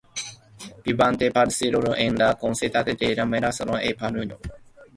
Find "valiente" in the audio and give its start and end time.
0.95-1.29